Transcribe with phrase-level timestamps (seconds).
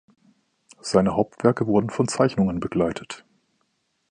[0.81, 3.23] Seine Hauptwerke wurden von Zeichnungen begleitet.